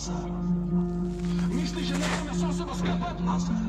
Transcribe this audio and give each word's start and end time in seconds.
Lazar. 0.00 0.32
Myslíš, 1.52 1.86
že 1.92 1.98
necháme 1.98 2.32
sám 2.32 2.52
seba 2.56 2.72
skapať? 2.72 3.16
Lazar. 3.20 3.64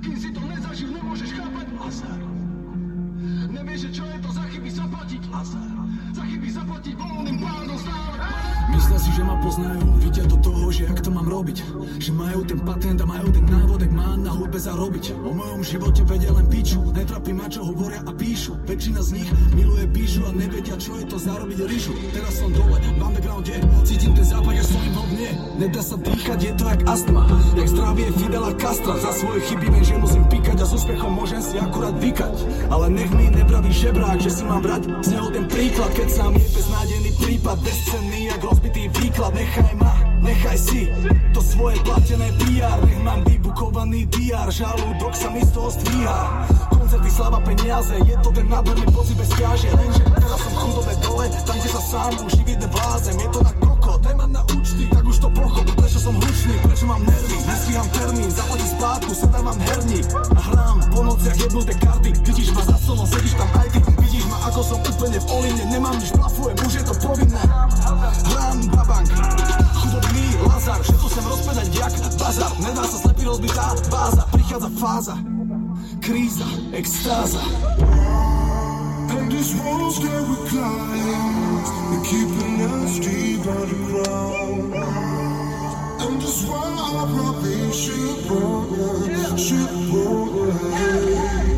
Kým 0.00 0.16
si 0.16 0.32
to 0.32 0.40
nezažil, 0.40 0.88
nemôžeš 0.88 1.36
chápať? 1.36 1.66
Lazar. 1.76 2.20
Nevieš, 3.52 3.80
že 3.84 3.90
čo 4.00 4.04
je 4.08 4.18
to 4.24 4.30
za 4.32 4.44
chyby 4.48 4.70
zaplatiť? 4.72 5.22
Lazar. 5.28 5.81
Myslia 8.72 8.98
si, 9.00 9.10
že 9.12 9.22
ma 9.24 9.36
poznajú, 9.40 9.84
vidia 10.00 10.24
do 10.28 10.36
toho, 10.40 10.72
že 10.72 10.88
jak 10.88 11.00
to 11.04 11.10
mám 11.12 11.28
robiť. 11.28 11.58
Že 12.00 12.10
majú 12.16 12.40
ten 12.44 12.60
patent 12.64 12.98
a 13.00 13.06
majú 13.08 13.28
ten 13.32 13.44
návod, 13.44 13.80
jak 13.84 13.92
má 13.92 14.16
na 14.16 14.32
hudbe 14.32 14.56
zarobiť. 14.56 15.04
O 15.24 15.32
mojom 15.32 15.60
živote 15.60 16.02
vedia 16.08 16.32
len 16.32 16.48
piču, 16.48 16.80
netrapí 16.92 17.32
ma, 17.36 17.48
čo 17.48 17.64
hovoria 17.68 18.00
a 18.04 18.12
píšu. 18.12 18.56
Väčšina 18.64 19.00
z 19.04 19.10
nich 19.20 19.28
miluje 19.52 19.84
píšu 19.92 20.24
a 20.24 20.32
nevedia, 20.32 20.76
čo 20.80 20.96
je 21.00 21.04
to 21.04 21.16
zarobiť 21.20 21.58
ryžu 21.68 21.92
Teraz 22.12 22.32
som 22.40 22.48
dole, 22.52 22.76
v 22.80 23.00
undergrounde, 23.00 23.54
cítim 23.84 24.12
ten 24.16 24.24
zápach, 24.24 24.56
až 24.56 24.66
som 24.68 24.80
im 24.84 24.94
ho 24.96 25.04
mne. 25.12 25.30
Nedá 25.60 25.82
sa 25.84 25.96
dýchať, 26.00 26.38
je 26.40 26.52
to 26.56 26.64
jak 26.68 26.80
astma, 26.88 27.22
jak 27.56 27.68
zdravie 27.68 28.06
Fidela 28.16 28.52
Castra 28.56 28.94
Za 29.00 29.12
svoje 29.16 29.40
chyby 29.52 29.66
viem, 29.68 29.84
že 29.84 29.94
musím 30.00 30.24
píkať 30.28 30.56
a 30.60 30.66
s 30.68 30.72
úspechom 30.76 31.12
môžem 31.12 31.40
si 31.44 31.56
akurát 31.60 31.96
vykať. 32.00 32.34
Ale 32.72 32.88
nech 32.88 33.12
mi 33.12 33.28
nepraví 33.28 33.72
žebrák, 33.72 34.18
že 34.20 34.30
si 34.32 34.42
mám 34.48 34.64
brať 34.64 34.88
z 35.04 35.08
neho 35.12 35.28
ten 35.28 35.44
príklad 35.44 35.90
Keď 36.02 36.18
sám 36.18 36.34
je 36.34 36.48
beznádený 36.50 37.10
prípad, 37.14 37.62
bezcenný 37.62 38.26
jak 38.26 38.42
rozbitý 38.42 38.90
výklad 38.90 39.38
Nechaj 39.38 39.70
ma, 39.78 39.94
nechaj 40.18 40.58
si 40.58 40.90
to 41.30 41.38
svoje 41.38 41.78
platené 41.86 42.26
PR 42.42 42.74
Nech 42.82 43.00
mám 43.06 43.22
vybukovaný 43.22 44.10
DR, 44.10 44.50
žalúdok 44.50 45.14
sa 45.14 45.30
mi 45.30 45.46
z 45.46 45.54
toho 45.54 45.70
stvíha 45.70 46.20
Koncerty, 46.74 47.06
slava, 47.06 47.38
peniaze, 47.46 47.94
je 48.02 48.18
to 48.18 48.34
ten 48.34 48.50
nádherný 48.50 48.82
pocit 48.90 49.14
bez 49.14 49.30
ťaže 49.30 49.70
Lenže 49.78 50.02
teraz 50.18 50.38
som 50.42 50.54
chudobé 50.58 50.94
dole, 51.06 51.26
tam 51.46 51.56
kde 51.62 51.70
sa 51.70 51.82
sám 51.86 52.12
už 52.18 52.34
nikdy 52.34 52.66
vlázem 52.66 53.14
Je 53.22 53.28
to 53.30 53.40
na 53.46 53.52
koko, 53.62 53.92
nemám 54.02 54.32
na 54.34 54.42
účty, 54.58 54.90
tak 54.90 55.06
už 55.06 55.22
to 55.22 55.30
pochop 55.30 55.70
Prečo 55.70 56.02
som 56.02 56.18
hlučný, 56.18 56.54
prečo 56.66 56.84
mám 56.90 57.02
nervy, 57.06 57.36
nestíham 57.46 57.86
termín 57.94 58.26
Zaplatím 58.26 58.70
splátku, 58.74 59.10
sedávam 59.14 59.58
herník 59.70 60.06
A 60.34 60.40
hrám 60.50 60.78
po 60.90 61.06
nociach 61.06 61.38
jednuté 61.38 61.78
karty 61.78 62.10
Vidíš 62.26 62.50
ma 62.58 62.66
za 62.66 62.74
stolom, 62.82 63.06
sedíš 63.06 63.38
tam 63.38 63.46
aj 63.54 63.70
ty 63.70 64.01
ako 64.42 64.60
som 64.62 64.78
úplne 64.82 65.18
v 65.22 65.26
oline 65.30 65.62
Nemám 65.70 65.96
nič, 65.98 66.10
plafujem, 66.14 66.56
už 66.66 66.72
je 66.80 66.84
to 66.84 66.94
povinné. 66.98 67.42
Hrám 68.32 68.58
babank, 68.74 69.08
chudobný 69.78 70.26
Lazar 70.46 70.78
Všetko 70.82 71.08
sem 71.08 71.24
rozpedať 71.26 71.68
jak 71.70 71.92
bazar. 72.18 72.52
Nedá 72.58 72.84
sa 72.86 72.98
slepý 73.06 73.22
rozbitá 73.26 73.66
báza 73.86 74.22
Prichádza 74.34 74.70
fáza, 74.78 75.14
kríza, 76.02 76.48
extáza 76.74 77.42
And 79.12 79.30
these 79.30 79.54
walls 79.60 80.00
that 80.00 80.22
we 80.24 80.36
climb, 80.48 81.62
they're 81.92 82.04
keeping 82.08 82.62
us 82.62 82.98
deep 82.98 83.44
underground. 83.44 84.74
And 86.00 86.16
that's 86.16 86.42
why 86.48 86.64
I 86.64 87.04
probably 87.12 87.72
should 87.72 88.24
run, 88.30 89.36
should. 89.36 89.68
But 89.92 91.51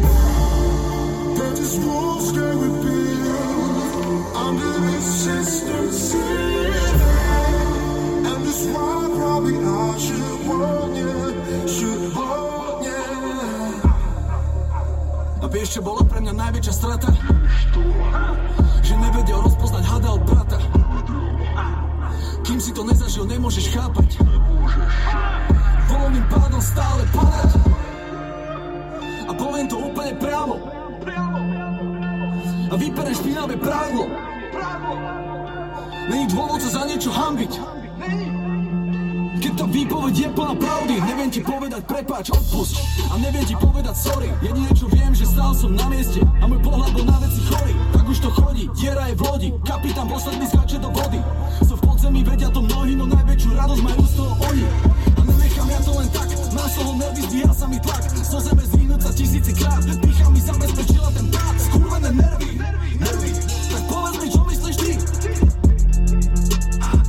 vieš, 15.65 15.81
čo 15.81 15.87
bola 15.87 16.05
pre 16.05 16.21
mňa 16.21 16.35
najväčšia 16.37 16.75
strata? 16.77 17.09
Kým 22.45 22.61
si 22.61 22.71
to 22.77 22.85
nezažil, 22.85 23.25
nemôžeš 23.25 23.73
chápať. 23.73 24.21
Voľným 25.89 26.27
pádom 26.29 26.61
stále 26.61 27.09
padať. 27.17 27.51
A 29.25 29.33
poviem 29.33 29.65
to 29.65 29.81
úplne 29.81 30.13
priamo 30.21 30.75
A 32.71 32.75
vyperem 32.77 33.15
špinavé 33.15 33.55
prádlo 33.61 34.09
Není 36.05 36.27
dôvod 36.29 36.61
sa 36.61 36.81
za 36.81 36.83
niečo 36.85 37.09
hambiť. 37.09 37.53
Keď 39.41 39.53
tá 39.57 39.67
výpoveď 39.69 40.15
je 40.15 40.29
plná 40.37 40.55
pravdy 40.57 40.95
Neviem 41.01 41.31
ti 41.33 41.41
povedať 41.41 41.83
prepáč, 41.89 42.29
odpusť. 42.29 42.77
A 43.09 43.15
neviem 43.21 43.45
ti 43.49 43.57
povedať 43.57 43.97
sorry. 43.97 44.29
Jedine 44.45 44.69
čo 44.77 44.87
viem, 44.93 45.17
že 45.17 45.25
stál 45.25 45.57
som 45.57 45.73
na 45.73 45.89
mieste. 45.89 46.21
A 46.41 46.45
môj 46.45 46.61
pohľad 46.61 46.93
bol 46.93 47.09
na 47.09 47.17
veci 47.25 47.41
chorý. 47.49 47.73
Tak 47.97 48.05
už 48.05 48.19
to 48.21 48.31
chodí, 48.37 48.65
diera 48.77 49.09
je 49.09 49.15
v 49.17 49.23
lodi. 49.25 49.49
Kapitán 49.65 50.07
posledný 50.13 50.47
skáče 50.49 50.77
do 50.77 50.93
vody. 50.93 51.21
Som 51.65 51.77
v 51.81 51.83
podzemí, 51.89 52.21
vedia 52.21 52.53
to 52.53 52.61
mnohí 52.61 52.93
No 52.97 53.09
najväčšiu 53.09 53.51
radosť 53.57 53.83
majú 53.85 54.03
z 54.05 54.15
toho 54.17 54.33
oni 54.45 54.65
nenechám 55.25 55.69
ja 55.71 55.81
to 55.81 55.93
len 55.97 56.09
tak. 56.13 56.29
Mám 56.55 56.69
toho 56.71 56.93
nervy, 57.01 57.23
sa 57.55 57.67
mi 57.67 57.79
tlak. 57.81 58.03
So 58.25 58.43
zeme 58.43 58.65
zvinúť 58.67 59.01
sa 59.05 59.13
tisíci 59.15 59.53
krát 59.55 59.85
Pícha 59.85 60.27
mi 60.33 60.41
zabezpečila 60.43 61.09
ten 61.15 61.27
pád 61.31 61.55
Skurvené 61.61 62.11
nervy, 62.13 62.51
nervy 62.99 63.31
Tak 63.71 63.83
povedz 63.87 64.17
mi, 64.19 64.27
čo 64.27 64.43
myslíš 64.49 64.77
ty? 64.81 64.93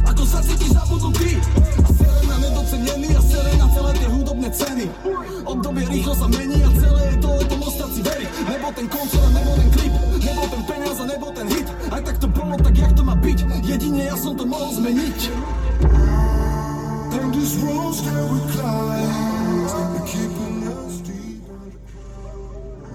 Ako 0.05 0.23
sa 0.27 0.39
cítiš 0.45 0.71
zabudnutý 0.75 1.41
A 1.81 1.89
sere 1.97 2.21
na 2.29 2.35
nedocenený 2.45 3.09
a 3.15 3.21
sere 3.25 3.51
na 3.57 3.67
celé 3.73 3.91
tie 3.97 4.07
hudobné 4.11 4.49
ceny. 4.53 4.85
Obdobie 5.49 5.83
rýchlo 5.89 6.13
sa 6.13 6.27
mení 6.29 6.59
a 6.61 6.71
celé 6.77 7.01
je 7.09 7.17
to 7.19 7.29
letom 7.41 7.59
ostať 7.65 7.89
si 7.89 8.01
veriť. 8.05 8.29
Nebol 8.45 8.71
ten 8.77 8.87
koncert 8.91 9.25
a 9.25 9.29
nebol 9.33 9.55
ten 9.57 9.69
klip 9.73 9.93
Nebol 10.21 10.47
ten 10.51 10.61
peniaz 10.69 10.97
a 11.01 11.05
nebol 11.09 11.31
ten 11.33 11.47
hit. 11.49 11.67
Aj 11.89 12.01
tak 12.05 12.17
to 12.21 12.27
bolo 12.29 12.55
tak, 12.61 12.75
jak 12.77 12.93
to 12.93 13.01
má 13.01 13.15
byť. 13.17 13.39
Jedine 13.65 14.13
ja 14.13 14.15
som 14.19 14.37
to 14.37 14.45
mohol 14.45 14.69
zmeniť 14.77 15.64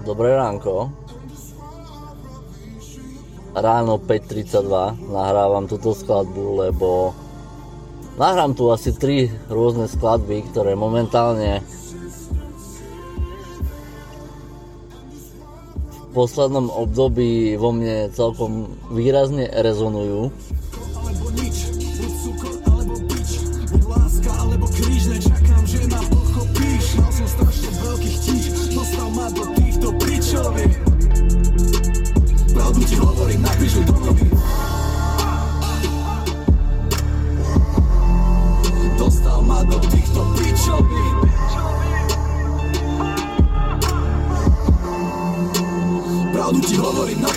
Dobré 0.01 0.33
ránko. 0.33 0.89
Ráno 3.53 4.01
5.32 4.01 5.13
nahrávam 5.13 5.69
túto 5.69 5.93
skladbu, 5.93 6.67
lebo 6.67 7.13
nahrám 8.17 8.57
tu 8.57 8.73
asi 8.73 8.97
tri 8.97 9.29
rôzne 9.45 9.85
skladby, 9.85 10.49
ktoré 10.49 10.73
momentálne 10.73 11.61
v 15.93 16.05
poslednom 16.17 16.73
období 16.73 17.55
vo 17.61 17.69
mne 17.77 18.09
celkom 18.09 18.73
výrazne 18.89 19.47
rezonujú. 19.53 20.33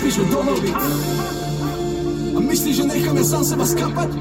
Hovorím, 0.05 0.13
napíšu 0.13 0.23
do 0.29 0.39
novy 0.43 0.71
a 2.35 2.39
myslíš, 2.39 2.75
že 2.75 2.85
nechám 2.85 3.17
ja 3.17 3.25
sám 3.25 3.43
seba 3.43 3.65
skapať? 3.65 4.11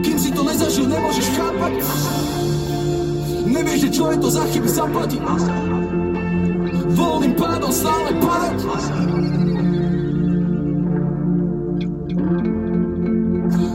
Kým 0.00 0.16
si 0.18 0.30
to 0.32 0.42
nezažil, 0.44 0.86
nemôžeš 0.88 1.28
chápať? 1.36 1.72
Nevieš, 3.46 3.80
že 3.80 3.88
čo 3.92 4.04
je 4.12 4.16
to 4.16 4.28
za 4.30 4.44
chyby 4.48 4.68
zaplatiť? 4.68 5.22
Voľným 6.96 7.34
pádom 7.36 7.72
stále 7.72 8.10
padať? 8.16 8.58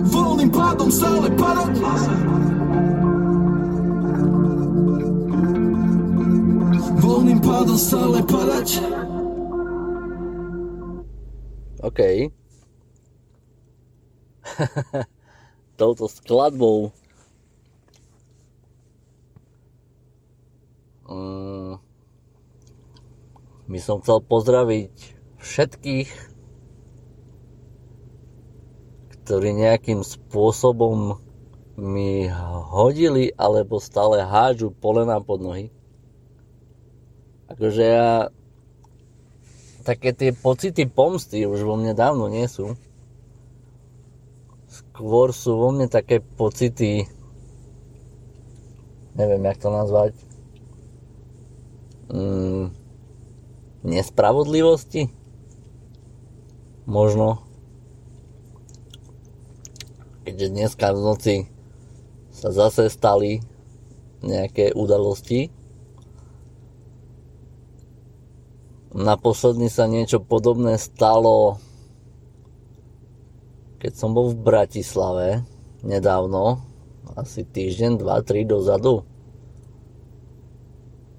Voľným 0.10 0.50
pádom 0.50 0.90
stále 0.90 1.28
padať? 1.38 1.74
Voľným 6.98 7.40
pádom 7.46 7.78
stále 7.78 8.20
padať? 8.26 8.70
OK. 11.92 12.32
Touto 15.78 16.08
skladbou 16.08 16.96
mm, 21.04 21.76
by 23.68 23.80
som 23.84 24.00
chcel 24.00 24.24
pozdraviť 24.24 24.96
všetkých, 25.44 26.10
ktorí 29.12 29.50
nejakým 29.52 30.08
spôsobom 30.08 31.20
mi 31.76 32.32
hodili 32.72 33.36
alebo 33.36 33.84
stále 33.84 34.24
hádžu 34.24 34.72
polena 34.72 35.20
pod 35.20 35.44
nohy. 35.44 35.68
Akože 37.52 37.84
ja 37.84 38.32
také 39.82 40.14
tie 40.14 40.32
pocity 40.32 40.86
pomsty 40.86 41.44
už 41.50 41.66
vo 41.66 41.76
mne 41.76 41.98
dávno 41.98 42.30
nie 42.30 42.46
sú. 42.46 42.78
skôr 44.72 45.36
sú 45.36 45.60
vo 45.60 45.76
mne 45.76 45.92
také 45.92 46.24
pocity, 46.24 47.04
neviem, 49.20 49.44
jak 49.44 49.58
to 49.60 49.68
nazvať, 49.68 50.16
mm, 52.08 52.72
nespravodlivosti? 53.84 55.12
Možno. 56.88 57.44
Keďže 60.24 60.48
dneska 60.54 60.88
v 60.94 61.00
noci 61.02 61.36
sa 62.32 62.54
zase 62.54 62.88
stali 62.88 63.44
nejaké 64.22 64.72
udalosti. 64.72 65.50
Naposledný 68.92 69.72
sa 69.72 69.88
niečo 69.88 70.20
podobné 70.20 70.76
stalo 70.76 71.60
keď 73.82 73.98
som 73.98 74.14
bol 74.14 74.30
v 74.30 74.38
Bratislave 74.38 75.42
nedávno, 75.82 76.62
asi 77.18 77.42
týždeň, 77.42 77.98
dva, 77.98 78.22
tri 78.22 78.46
dozadu. 78.46 79.02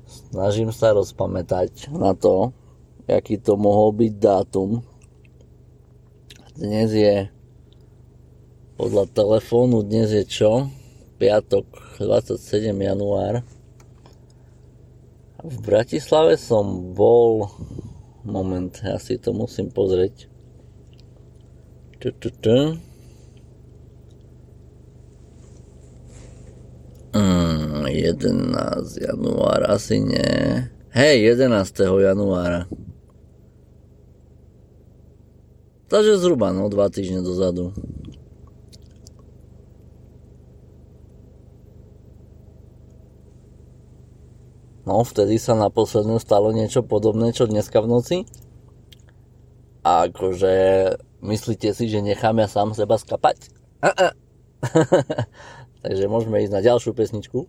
Snažím 0.07 0.71
sa 0.71 0.95
rozpamätať 0.95 1.91
na 1.91 2.15
to, 2.15 2.55
aký 3.11 3.43
to 3.43 3.59
mohol 3.59 3.91
byť 3.91 4.13
dátum. 4.15 4.87
Dnes 6.55 6.95
je 6.95 7.27
podľa 8.79 9.11
telefónu, 9.11 9.83
dnes 9.83 10.15
je 10.15 10.23
čo? 10.23 10.71
Piatok 11.19 11.67
27. 11.99 12.71
január. 12.79 13.43
V 15.43 15.59
Bratislave 15.59 16.39
som 16.39 16.95
bol 16.95 17.51
moment, 18.23 18.71
ja 18.79 18.95
si 19.03 19.19
to 19.19 19.35
musím 19.35 19.75
pozrieť. 19.75 20.31
Tu, 21.99 22.15
tu, 22.15 22.31
tu. 22.31 22.79
Mm, 27.11 27.91
11 27.91 29.03
január, 29.03 29.67
asi 29.67 29.99
nie. 29.99 30.63
Hej, 30.95 31.35
11. 31.35 31.75
januára. 31.91 32.71
Takže 35.91 36.23
zhruba, 36.23 36.55
no, 36.55 36.71
dva 36.71 36.87
týždne 36.87 37.19
dozadu. 37.21 37.75
No, 44.83 45.07
vtedy 45.07 45.39
sa 45.39 45.55
naposledne 45.55 46.19
stalo 46.19 46.51
niečo 46.51 46.83
podobné, 46.83 47.31
čo 47.31 47.47
dneska 47.47 47.79
v 47.83 47.91
noci. 47.91 48.17
A 49.83 50.07
akože 50.11 50.55
Myslíte 51.23 51.71
si, 51.71 51.87
že 51.87 52.03
necháme 52.03 52.51
sám 52.51 52.75
seba 52.75 52.99
skapať? 52.99 53.47
Takže 55.87 56.05
môžeme 56.11 56.43
ísť 56.43 56.51
na 56.51 56.67
ďalšiu 56.67 56.99
pesničku. 56.99 57.47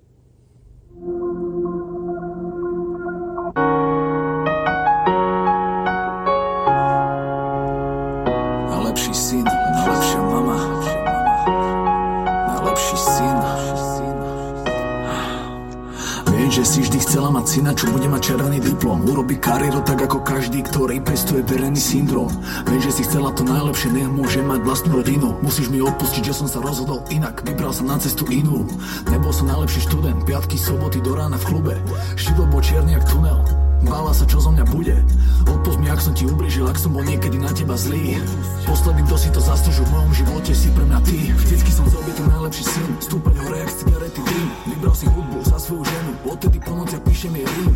Že 16.64 16.80
si 16.80 16.88
vždy 16.88 17.00
chcela 17.04 17.28
mať 17.28 17.60
syna, 17.60 17.76
čo 17.76 17.92
bude 17.92 18.08
mať 18.08 18.24
červený 18.24 18.64
diplom. 18.64 19.04
Urobi 19.04 19.36
kariéru 19.36 19.84
tak 19.84 20.08
ako 20.08 20.24
každý, 20.24 20.64
ktorý 20.64 21.04
pestuje 21.04 21.44
verejný 21.44 21.76
syndrom. 21.76 22.32
Viem, 22.72 22.80
že 22.80 22.96
si 22.96 23.04
chcela 23.04 23.36
to 23.36 23.44
najlepšie, 23.44 23.92
nech 23.92 24.08
môže 24.08 24.40
mať 24.40 24.64
vlastnú 24.64 24.96
rodinu. 24.96 25.36
Musíš 25.44 25.68
mi 25.68 25.84
odpustiť, 25.84 26.24
že 26.24 26.40
som 26.40 26.48
sa 26.48 26.64
rozhodol 26.64 27.04
inak 27.12 27.44
Vybral 27.44 27.76
som 27.76 27.92
na 27.92 28.00
cestu 28.00 28.24
inú. 28.32 28.64
Nebol 29.12 29.36
som 29.36 29.52
najlepší 29.52 29.92
študent, 29.92 30.24
piatky, 30.24 30.56
soboty 30.56 31.04
do 31.04 31.12
rána 31.20 31.36
v 31.36 31.52
klube. 31.52 31.76
Život 32.16 32.48
bol 32.48 32.64
čierny 32.64 32.96
jak 32.96 33.04
tunel 33.12 33.63
Bála 33.84 34.16
sa, 34.16 34.24
čo 34.24 34.40
zo 34.40 34.52
mňa 34.52 34.66
bude. 34.72 34.96
Odpust 35.44 35.80
mi, 35.80 35.92
ak 35.92 36.00
som 36.00 36.16
ti 36.16 36.24
ubližil, 36.24 36.68
ak 36.68 36.80
som 36.80 36.96
bol 36.96 37.04
niekedy 37.04 37.36
na 37.36 37.52
teba 37.52 37.76
zlý. 37.76 38.20
Posledný, 38.64 39.04
kto 39.08 39.16
si 39.20 39.30
to 39.32 39.42
zaslúžil 39.44 39.84
v 39.88 39.94
mojom 39.94 40.12
živote, 40.16 40.52
si 40.56 40.70
pre 40.72 40.86
mňa 40.88 41.00
ty. 41.04 41.18
Vždycky 41.36 41.72
som 41.72 41.86
byť 41.88 42.16
ten 42.16 42.28
najlepší 42.30 42.64
syn. 42.64 42.90
Stúpať 43.00 43.34
hore, 43.44 43.58
jak 43.60 43.72
cigarety 43.74 44.22
dým 44.24 44.48
Vybral 44.70 44.96
si 44.96 45.08
hudbu 45.08 45.40
za 45.44 45.58
svoju 45.60 45.84
ženu. 45.84 46.12
Odtedy 46.30 46.58
po 46.64 46.72
nociach 46.76 47.04
píšem 47.04 47.34
jej 47.36 47.48
rým. 47.48 47.74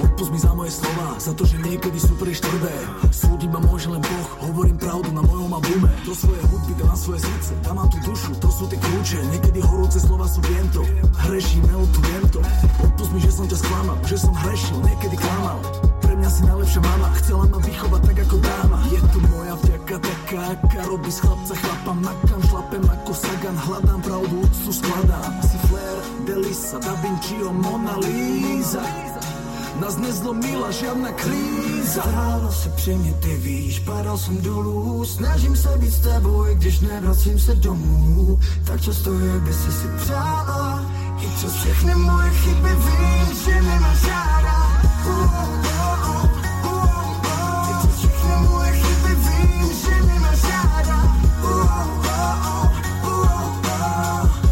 Odpust 0.00 0.30
mi 0.32 0.38
za 0.40 0.52
moje 0.56 0.72
slova 0.72 1.16
Za 1.20 1.32
to, 1.36 1.44
že 1.44 1.56
niekedy 1.60 1.98
sú 2.00 2.12
príliš 2.16 2.40
tvrdé. 2.40 2.72
Súdiť 3.12 3.50
ma 3.52 3.60
môže 3.60 3.88
len 3.90 4.00
Boh. 4.00 4.28
Hovorím 4.48 4.76
pravdu 4.80 5.10
na 5.12 5.20
mojom 5.24 5.52
albume 5.52 5.90
Do 6.04 6.12
svoje 6.16 6.40
hudby 6.48 6.72
dám 6.80 6.96
svoje 6.96 7.20
srdce. 7.20 7.52
Tam 7.64 7.76
mám 7.76 7.88
tú 7.88 7.98
dušu, 8.04 8.32
to 8.40 8.48
sú 8.48 8.64
tie 8.68 8.78
kľúče. 8.80 9.18
Niekedy 9.32 9.58
horúce 9.64 9.98
slova 10.00 10.24
sú 10.24 10.40
viento 10.46 10.86
Hreším, 11.28 11.64
neotujem 11.68 12.22
to. 12.32 12.40
Odpust 12.84 13.10
mi, 13.12 13.20
že 13.20 13.32
som 13.34 13.44
ťa 13.50 13.58
sklamal 13.58 13.96
Že 14.06 14.16
som 14.16 14.32
hrešil, 14.46 14.78
niekedy 14.86 15.16
klamal 15.18 15.49
Pre 16.00 16.12
mňa 16.16 16.30
si 16.30 16.42
najlepšia 16.46 16.80
mama 16.82 17.08
Chcela 17.18 17.44
ma 17.50 17.58
vychovať 17.58 18.00
tak 18.06 18.18
ako 18.26 18.36
dáma. 18.38 18.78
Je 18.90 19.00
to 19.00 19.18
moja 19.30 19.54
vďaka 19.58 19.96
taká, 19.98 20.40
aká 20.54 20.80
robí 20.86 21.10
z 21.10 21.18
chlapca 21.22 21.54
chlapa 21.54 21.92
Makam, 21.98 22.40
šlapem 22.46 22.84
ako 22.86 23.12
sagan 23.14 23.56
Hľadám 23.56 24.00
pravdu, 24.02 24.34
úctu 24.46 24.70
skladám. 24.70 25.32
Si 25.42 25.58
Flair, 25.66 25.98
Delisa, 26.26 26.76
Da 26.78 26.94
Vinciho, 27.02 27.50
Mona 27.50 27.94
Lisa. 27.98 28.84
Nás 29.80 29.96
nezlomila 29.96 30.68
žiadna 30.70 31.08
kríza. 31.16 32.02
Stálo 32.04 32.52
se 32.52 32.68
při 32.68 32.94
mě, 32.94 33.12
ty 33.12 33.36
víš, 33.36 33.78
padal 33.80 34.18
jsem 34.18 34.42
dolů 34.42 35.04
Snažím 35.04 35.56
se 35.56 35.78
být 35.78 35.90
s 35.90 36.00
tebou, 36.00 36.44
když 36.54 36.80
nevracím 36.80 37.38
se 37.38 37.54
domů. 37.54 38.38
Tak 38.64 38.80
často, 38.80 39.12
jak 39.14 39.42
by 39.42 39.52
si 39.52 39.72
si 39.72 39.88
přála 39.96 40.84
I 41.20 41.26
přes 41.36 41.52
všechny 41.54 41.94
moje 41.94 42.30
chyby 42.30 42.68
vím, 42.68 43.36
že 43.44 43.62
nemáš 43.62 44.04
ráda 44.04 44.69
Uh, 45.00 45.08
uh, 45.08 45.64
uh, 45.70 46.28
uh, 46.60 46.60
uh. 46.60 46.60
Uh, 46.60 46.60
uh, 46.60 46.60
uh, 46.60 46.60
uh, 46.60 46.60
uh, 46.60 46.60
uh, 46.60 46.84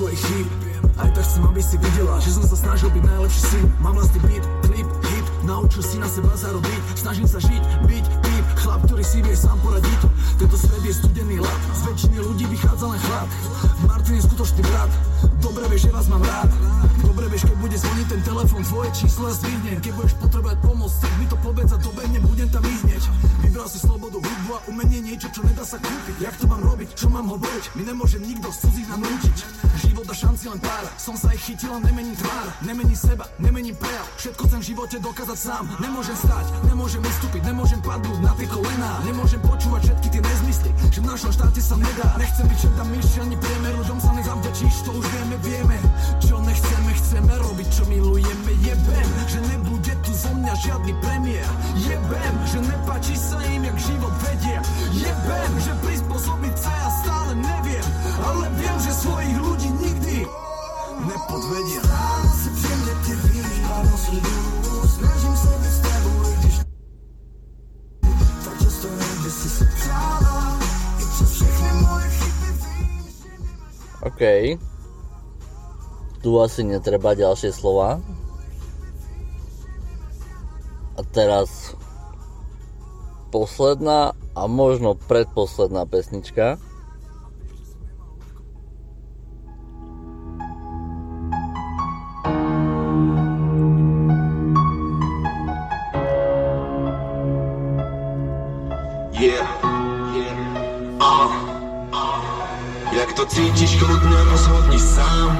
Svojich 0.00 0.22
chýb 0.22 0.48
Aj 0.96 1.12
tak 1.12 1.28
chcem, 1.28 1.44
aby 1.44 1.60
si 1.60 1.76
videla 1.76 2.16
Že 2.24 2.40
som 2.40 2.44
sa 2.48 2.56
snažil 2.56 2.88
byť 2.88 3.04
najlepší 3.04 3.42
syn 3.52 3.68
Mám 3.84 4.00
vlastný 4.00 4.20
beat, 4.24 4.44
klip, 4.64 4.88
hit 5.12 5.26
Naučil 5.44 5.82
si 5.84 6.00
na 6.00 6.08
seba 6.08 6.32
zarobiť 6.32 6.80
Snažím 6.96 7.28
sa 7.28 7.36
žiť, 7.36 7.84
byť 7.84 8.04
typ 8.24 8.29
Chlap, 8.60 8.84
ktorý 8.84 9.04
si 9.04 9.24
vie 9.24 9.32
sám 9.32 9.56
poradiť. 9.64 10.00
Tento 10.40 10.56
svet 10.56 10.80
je 10.88 10.96
studený 10.96 11.36
lad 11.36 11.60
Z 11.76 11.80
väčšiny 11.84 12.16
ľudí 12.16 12.48
vychádza 12.48 12.88
len 12.88 12.96
chlad 12.96 13.28
Martin 13.84 14.16
je 14.16 14.24
skutočný 14.24 14.64
brat 14.64 14.88
Dobre 15.44 15.68
vieš, 15.68 15.88
že 15.88 15.90
vás 15.92 16.08
mám 16.08 16.24
rád 16.24 16.48
Dobre 17.30 17.46
vieš, 17.46 17.54
keď 17.54 17.62
bude 17.62 17.78
zvoniť 17.78 18.06
ten 18.10 18.22
telefon 18.26 18.62
Tvoje 18.66 18.90
číslo 18.90 19.30
ja 19.30 19.34
zdvihnem. 19.38 19.78
Keď 19.78 19.92
budeš 19.94 20.14
potrebovať 20.18 20.58
pomoc 20.66 20.90
Tak 20.98 21.12
mi 21.14 21.26
to 21.30 21.36
povedz 21.38 21.70
a 21.70 21.78
dobehnem 21.78 22.22
Budem 22.26 22.48
tam 22.50 22.62
ísť 22.66 22.82
hneď 22.90 23.04
Vybral 23.46 23.68
si 23.70 23.78
slobodu, 23.78 24.18
hudbu 24.18 24.50
a 24.50 24.60
umenie 24.66 24.98
niečo, 24.98 25.30
čo 25.30 25.46
nedá 25.46 25.62
sa 25.62 25.78
kúpiť. 25.78 26.16
Jak 26.18 26.34
to 26.42 26.50
mám 26.50 26.58
robiť, 26.58 26.90
čo 26.98 27.06
mám 27.06 27.30
hovoriť 27.30 27.64
Mi 27.78 27.86
nemôže 27.86 28.18
nikto 28.18 28.50
z 28.50 28.58
cudzích 28.66 28.88
nám 28.90 29.06
nútiť. 29.06 29.36
Život 29.78 30.06
a 30.10 30.14
šanci 30.18 30.44
len 30.50 30.58
pár. 30.58 30.84
Som 30.98 31.14
sa 31.14 31.30
ich 31.30 31.42
chytil 31.46 31.70
a 31.70 31.78
nemením 31.78 32.18
tvár. 32.18 32.46
Nemením 32.66 32.98
seba, 32.98 33.30
nemením 33.38 33.78
prejav. 33.78 34.06
Všetko 34.18 34.42
chcem 34.50 34.60
v 34.60 34.66
živote 34.74 34.96
dokázať 34.98 35.38
sám. 35.38 35.64
Nemôžem 35.78 36.18
stať, 36.18 36.50
nemôžem 36.66 36.98
ustúpiť 36.98 37.42
Nemôžem 37.46 37.78
padnúť 37.78 38.18
na 38.26 38.34
tie 38.34 38.50
kolená. 38.50 39.06
Nemôžem 39.06 39.38
počúvať 39.38 39.86
všetky 39.86 40.08
tie 40.18 40.20
nezmysly 40.50 40.70
Že 40.90 41.00
v 41.00 41.06
našom 41.06 41.30
štáte 41.30 41.60
sa 41.62 41.76
nedá. 41.78 42.06
Nechcem 42.18 42.46
byť 42.50 42.58
všetta 42.58 42.82
myš 42.90 43.06
ani 43.22 43.36
priemer 43.38 43.72
Ľuďom 43.78 43.98
sa 44.02 44.10
nezavďačíš, 44.18 44.74
to 44.82 44.90
už 44.98 45.06
vieme, 45.06 45.36
vieme. 45.46 45.76
Čo 46.18 46.36
nechceme, 46.42 46.90
chceme 46.98 47.32
robiť, 47.38 47.68
čo 47.70 47.82
milujeme 47.86 48.52
Jebem, 48.66 49.10
že 49.30 49.38
nebude 49.46 49.94
tu 50.02 50.10
zo 50.10 50.30
mňa 50.34 50.54
žiadny 50.58 50.92
premiér 50.98 51.50
Jebem, 51.78 52.34
že 52.50 52.58
nepáči 52.66 53.14
sa 53.14 53.38
im, 53.46 53.62
jak 53.62 53.78
život 53.78 54.14
vedie 54.26 54.58
Jebem, 54.98 55.52
že 55.62 55.72
OK. 74.20 74.60
Tu 76.20 76.30
asi 76.36 76.60
netreba 76.60 77.16
ďalšie 77.16 77.56
slova. 77.56 78.04
A 80.92 81.00
teraz 81.08 81.72
posledná 83.32 84.12
a 84.36 84.44
možno 84.44 84.92
predposledná 84.92 85.88
pesnička. 85.88 86.60
To 103.20 103.36
cítiš, 103.36 103.76
kľudne 103.76 104.16
rozhodni 104.32 104.80
sám. 104.80 105.36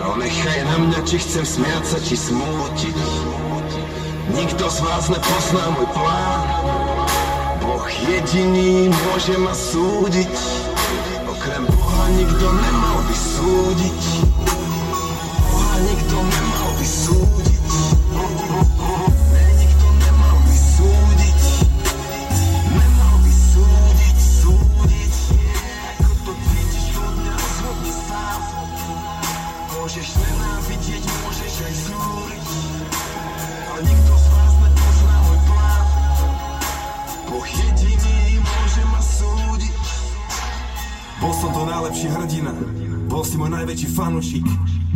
No 0.00 0.16
nechaj 0.16 0.64
na 0.64 0.76
mňa, 0.80 1.00
či 1.04 1.20
chcem 1.20 1.44
smiať 1.44 1.84
sa, 1.84 1.98
či 2.00 2.16
smútiť. 2.16 2.96
Nikto 4.32 4.64
z 4.64 4.78
vás 4.80 5.12
nepozná 5.12 5.64
môj 5.76 5.88
plán. 5.92 6.40
Boh 7.60 7.84
jediný 7.84 8.88
môže 8.88 9.36
ma 9.36 9.52
súdiť. 9.52 10.32
Okrem 11.28 11.68
Boha 11.68 12.06
nikto 12.16 12.46
nemal 12.48 12.98
by 13.04 13.16
súdiť 13.16 14.29
najlepší 41.90 42.14
hrdina, 42.14 42.54
bol 43.10 43.26
si 43.26 43.34
môj 43.34 43.50
najväčší 43.50 43.88
fanúšik. 43.98 44.46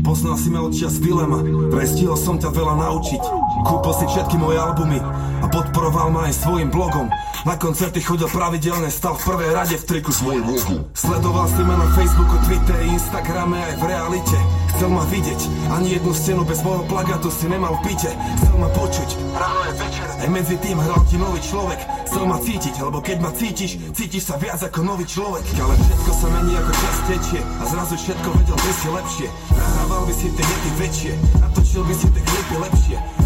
Poznal 0.07 0.39
si 0.39 0.47
ma 0.47 0.63
od 0.63 0.71
čas 0.71 1.03
dilema, 1.03 1.43
prestihol 1.75 2.15
som 2.15 2.39
ťa 2.39 2.55
veľa 2.55 2.79
naučiť. 2.87 3.23
Kúpil 3.67 3.95
si 3.99 4.07
všetky 4.15 4.39
moje 4.39 4.63
albumy 4.63 5.03
a 5.43 5.47
podporoval 5.51 6.15
ma 6.15 6.31
aj 6.31 6.39
svojim 6.39 6.71
blogom. 6.71 7.11
Na 7.45 7.61
koncerty 7.61 8.01
chodil 8.01 8.25
pravidelne, 8.33 8.89
stal 8.89 9.21
v 9.21 9.29
prvej 9.29 9.53
rade 9.53 9.77
v 9.77 9.85
triku 9.85 10.09
s 10.09 10.25
mojím 10.25 10.49
logom. 10.49 10.89
Sledoval 10.97 11.45
si 11.53 11.61
ma 11.61 11.77
na 11.77 11.93
Facebooku, 11.93 12.41
Twitteri, 12.49 12.89
Instagrame 12.89 13.61
aj 13.61 13.75
v 13.77 13.85
realite. 13.85 14.39
Chcel 14.73 14.89
ma 14.89 15.05
vidieť, 15.05 15.41
ani 15.77 15.93
jednu 15.93 16.17
stenu 16.17 16.43
bez 16.49 16.65
môjho 16.65 16.89
plagatu 16.89 17.29
si 17.29 17.45
nemal 17.45 17.77
v 17.85 17.93
byte. 17.93 18.17
Chcel 18.17 18.57
ma 18.57 18.69
počuť, 18.73 19.09
ráno 19.37 19.61
aj 19.61 19.75
večer, 19.77 20.09
aj 20.25 20.29
medzi 20.33 20.57
tým 20.57 20.79
hral 20.81 21.01
ti 21.05 21.17
nový 21.21 21.41
človek. 21.45 21.81
Chcel 22.09 22.25
ma 22.25 22.39
cítiť, 22.41 22.75
lebo 22.81 22.99
keď 23.05 23.17
ma 23.21 23.31
cítiš, 23.37 23.77
cítiš 23.93 24.25
sa 24.25 24.41
viac 24.41 24.65
ako 24.65 24.81
nový 24.81 25.05
človek. 25.05 25.45
Ale 25.61 25.77
všetko 25.77 26.11
sa 26.17 26.27
mení 26.41 26.57
ako 26.57 26.73
čas 26.73 26.97
tečie 27.13 27.41
a 27.45 27.63
zrazu 27.69 27.95
všetko 28.01 28.29
vedel 28.41 28.57
by 28.57 28.73
si 28.73 28.89
lepšie. 28.89 29.29
Nahrával 29.53 30.03
by 30.09 30.15
si 30.17 30.27
tie 30.33 30.45
hity 30.49 30.71
väčšie, 30.81 31.13
natočil 31.45 31.83
by 31.85 31.93
si 31.93 32.07
tie 32.09 32.23
klipy 32.25 32.57
lepšie. 32.57 33.24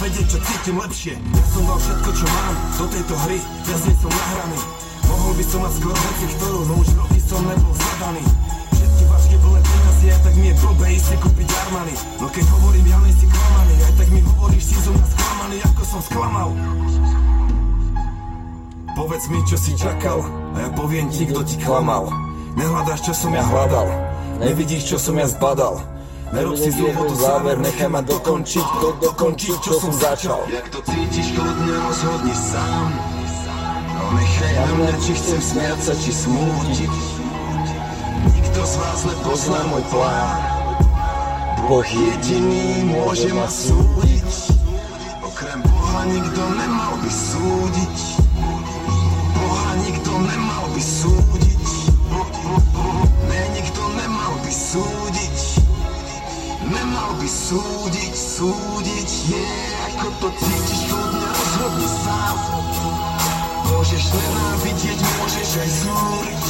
Vedieť, 0.00 0.26
čo 0.32 0.38
cítim 0.40 0.76
lepšie. 0.80 1.14
Som 1.52 1.62
dal 1.68 1.76
všetko, 1.76 2.10
čo 2.16 2.24
mám 2.24 2.54
do 2.80 2.84
tejto 2.88 3.14
hry, 3.28 3.38
viac 3.68 3.82
nie 3.84 3.94
som 4.00 4.12
nahraný. 4.12 4.60
Mohol 5.04 5.32
by 5.36 5.44
som 5.44 5.60
mať 5.60 5.72
skoro 5.76 5.98
hoci 6.00 6.26
ktorú, 6.38 6.60
no 6.64 6.74
už 6.80 6.88
roky 6.96 7.20
som 7.20 7.40
nebol 7.44 7.74
zadaný. 7.76 8.22
Všetky 8.72 9.02
vaške 9.12 9.36
plné 9.36 9.60
peniazy, 9.60 10.06
aj 10.08 10.20
tak 10.24 10.34
mi 10.40 10.46
je 10.48 10.54
blbé 10.56 10.86
ísť 10.96 11.04
si 11.04 11.16
kúpiť 11.20 11.48
armany. 11.52 11.94
No 12.16 12.26
keď 12.32 12.44
hovorím, 12.48 12.86
ja 12.88 12.98
nie 13.04 13.14
si 13.14 13.26
klamaný, 13.28 13.74
aj 13.76 13.94
tak 14.00 14.08
mi 14.08 14.20
hovoríš, 14.24 14.64
si 14.64 14.76
som 14.80 14.94
sklamaný, 14.96 15.56
ako 15.68 15.82
som 15.84 16.00
sklamal. 16.00 16.50
Povedz 18.96 19.24
mi, 19.28 19.40
čo 19.44 19.56
si 19.60 19.72
čakal 19.76 20.18
a 20.56 20.56
ja 20.64 20.70
poviem 20.72 21.12
ti, 21.12 21.28
kto 21.28 21.44
ti 21.44 21.56
klamal. 21.60 22.08
Nehľadáš, 22.56 23.06
čo 23.06 23.12
som 23.14 23.30
ja 23.36 23.44
hľadal, 23.44 23.86
nevidíš, 24.40 24.90
čo 24.90 24.96
som 24.96 25.14
ja 25.20 25.28
zbadal. 25.28 25.99
Nerob 26.30 26.54
si 26.54 26.70
z 26.70 26.78
úvodu 26.78 27.10
záver, 27.18 27.58
nechaj 27.58 27.90
ma 27.90 28.06
dokončiť, 28.06 28.66
do, 28.78 28.94
dokončiť, 29.02 29.56
čo 29.66 29.82
som 29.82 29.90
začal. 29.90 30.46
Jak 30.46 30.62
to 30.70 30.78
cítiš, 30.86 31.34
kľudne 31.34 31.74
rozhodni 31.74 32.30
sám? 32.38 32.86
No 33.98 34.04
nechaj 34.14 34.52
na 34.62 34.72
mňa, 34.78 34.94
či 35.02 35.12
chcem 35.18 35.40
smiať 35.42 35.78
sa, 35.90 35.92
či 35.98 36.10
smútiť. 36.14 36.94
Nikto 38.30 38.60
z 38.62 38.74
vás 38.78 39.00
nepozná 39.10 39.60
môj 39.74 39.82
plán. 39.90 40.38
Boh 41.66 41.86
jediný 41.90 42.86
môže 42.94 43.34
ma 43.34 43.50
súdiť. 43.50 44.30
Okrem 45.26 45.58
Boha 45.66 46.02
nikto 46.14 46.42
nemal 46.46 46.94
by 47.02 47.10
súdiť. 47.10 47.96
Boha 49.34 49.70
nikto 49.82 50.12
nemal 50.14 50.64
by 50.78 50.82
súdiť. 50.82 51.66
Ne, 53.26 53.42
nikto 53.50 53.82
nemal 53.98 54.32
by 54.46 54.52
súdiť 54.54 55.49
Nemal 56.90 57.14
by 57.22 57.28
súdiť, 57.30 58.14
súdiť 58.18 59.10
je. 59.30 59.46
Ako 59.94 60.10
to 60.18 60.28
cítiš, 60.42 60.90
kľudne 60.90 61.22
rozhodni 61.22 61.86
sám 61.86 62.36
Môžeš 63.70 64.04
nenávidieť, 64.10 64.98
môžeš 64.98 65.50
aj 65.62 65.70
zúriť. 65.86 66.44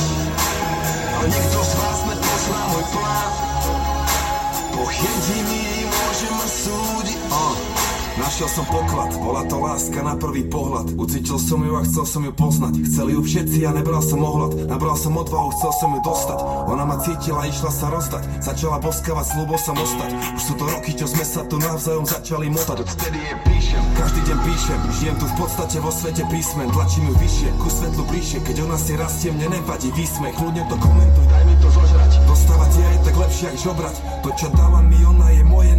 Ale 1.13 1.27
nikto 1.29 1.61
z 1.61 1.73
vás 1.77 1.99
nepozná 2.09 2.61
môj 2.73 2.85
plán. 2.89 3.33
Boh 4.81 4.93
jediný 4.97 5.85
môže 5.93 6.29
ma 6.33 6.47
súdiť. 6.49 7.21
Oh. 7.29 7.70
Našiel 8.21 8.53
som 8.53 8.69
poklad, 8.69 9.17
bola 9.17 9.49
to 9.49 9.57
láska 9.57 10.05
na 10.05 10.13
prvý 10.13 10.45
pohľad. 10.45 10.93
Ucítil 11.01 11.41
som 11.41 11.65
ju 11.65 11.73
a 11.73 11.83
chcel 11.89 12.05
som 12.05 12.21
ju 12.21 12.33
poznať. 12.37 12.85
Chceli 12.85 13.17
ju 13.17 13.25
všetci 13.25 13.65
a 13.65 13.73
nebral 13.73 14.05
som 14.05 14.21
ohľad. 14.21 14.69
Nabral 14.69 14.93
som 15.01 15.17
odvahu, 15.17 15.49
chcel 15.57 15.73
som 15.81 15.89
ju 15.97 16.01
dostať. 16.05 16.39
Ona 16.69 16.85
ma 16.85 17.01
cítila, 17.01 17.49
išla 17.49 17.73
sa 17.73 17.89
rozdať. 17.89 18.45
Začala 18.45 18.77
boskavať, 18.85 19.25
slúbo 19.25 19.57
som 19.57 19.73
ostať. 19.73 20.11
Už 20.37 20.43
sú 20.45 20.53
to 20.61 20.69
roky, 20.69 20.93
čo 20.93 21.09
sme 21.09 21.25
sa 21.25 21.49
tu 21.49 21.57
navzájom 21.57 22.05
začali 22.05 22.53
motať. 22.53 22.85
Odtedy 22.85 23.21
je 23.25 23.35
píšem 23.49 23.83
Každý 23.97 24.21
deň 24.27 24.39
píšem, 24.45 24.81
žijem 25.01 25.17
tu 25.17 25.27
v 25.29 25.35
podstate 25.41 25.77
vo 25.81 25.89
svete 25.89 26.25
písmen. 26.29 26.69
Tlačím 26.69 27.09
ju 27.09 27.15
vyššie, 27.25 27.49
ku 27.57 27.69
svetlu 27.73 28.03
bližšie. 28.05 28.39
Keď 28.45 28.57
ona 28.69 28.77
si 28.77 28.93
rastie, 29.01 29.33
mne 29.33 29.49
nevadí 29.57 29.89
výsmech. 29.97 30.37
Kľudne 30.37 30.69
to 30.69 30.77
komentuj, 30.77 31.25
daj 31.25 31.45
mi 31.49 31.55
to 31.57 31.69
zožrať. 31.73 32.11
Dostávať 32.29 32.71
je 32.77 32.85
aj 32.85 32.99
tak 33.01 33.17
lepšie, 33.17 33.45
jak 33.49 33.59
žobrať. 33.65 33.97
To, 34.21 34.29
čo 34.37 34.47
dáva 34.53 34.81
mi 34.85 35.01
ona, 35.09 35.29
je 35.33 35.43
moje 35.49 35.73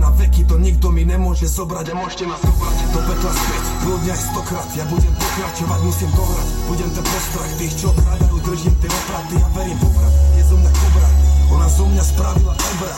To 0.51 0.59
nikto 0.59 0.91
mi 0.91 1.07
nemôže 1.07 1.47
zobrať 1.47 1.95
Nemôžete 1.95 2.27
ma 2.27 2.35
zobrať 2.35 2.75
do 2.91 2.99
pekla 3.07 3.31
späť, 3.31 3.63
kľudne 3.87 4.11
aj 4.11 4.19
stokrát 4.19 4.67
Ja 4.75 4.83
budem 4.91 5.13
pokračovať, 5.15 5.79
musím 5.79 6.11
dohrať 6.11 6.47
Budem 6.67 6.89
ten 6.91 7.05
postrach, 7.07 7.51
tých 7.55 7.73
čo 7.79 7.89
krádajú 7.95 8.35
Držím 8.43 8.75
tie 8.83 8.89
opraty, 8.91 9.35
ja 9.39 9.47
verím 9.55 9.79
v 9.79 9.83
obrat 9.87 10.13
Je 10.35 10.43
zo 10.43 10.55
mňa 10.59 10.71
kobra, 10.75 11.09
ona 11.55 11.67
zo 11.71 11.85
mňa 11.87 12.03
spravila 12.03 12.51
obra 12.51 12.97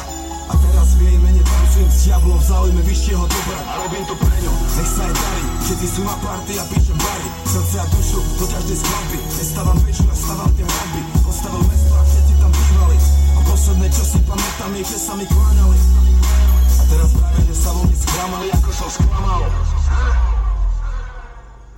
A 0.50 0.54
teraz 0.58 0.88
v 0.98 1.02
jej 1.06 1.18
mene 1.22 1.42
tancujem 1.46 1.90
s 1.94 1.98
diablom 2.10 2.40
v 2.42 2.46
záujme 2.50 2.82
vyššieho 2.90 3.26
dobra. 3.26 3.60
A 3.70 3.74
robím 3.86 4.04
to 4.10 4.16
pre 4.18 4.36
ňu, 4.44 4.54
nech 4.54 4.90
sa 4.92 5.02
aj 5.08 5.14
darí. 5.16 5.44
Všetci 5.64 5.88
sú 5.88 6.02
na 6.04 6.16
party, 6.20 6.52
ja 6.60 6.66
píšem 6.68 6.98
bary. 7.00 7.30
Srdce 7.48 7.76
a 7.80 7.86
dušu 7.88 8.20
do 8.38 8.46
každej 8.52 8.78
skladby. 8.78 9.18
Nestávam 9.40 9.78
ja 9.88 10.16
stávam 10.20 10.50
tie 10.54 10.66
hradby 10.68 11.02
Postavil 11.24 11.64
mesto 11.64 11.94
a 11.96 12.04
všetci 12.04 12.34
tam 12.44 12.52
bývali. 12.52 12.98
A 13.34 13.40
posledné, 13.48 13.88
čo 13.88 14.04
si 14.04 14.20
pamätám, 14.28 14.72
je, 14.76 14.84
že 14.84 15.00
sa 15.00 15.14
mi 15.16 15.26
kláňali. 15.26 15.78
a 15.80 16.13
teraz 16.94 17.10
práve, 17.18 17.42
že 17.50 17.56
sa 17.58 17.70
vo 17.74 17.82
mne 17.90 17.98
sklamali, 17.98 18.48
ako 18.54 18.70
som 18.70 18.90
sklamal. 18.94 19.42